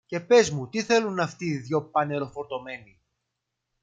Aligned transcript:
και 0.05 0.19
πες 0.19 0.49
μου 0.49 0.67
τι 0.69 0.81
θέλουν 0.83 1.19
αυτοί 1.19 1.45
οι 1.45 1.57
δυο 1.57 1.83
πανεροφορτωμένοι. 1.83 3.01